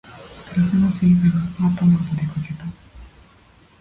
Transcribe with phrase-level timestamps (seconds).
[0.51, 2.65] クリスマスイブにパートナーとでかけた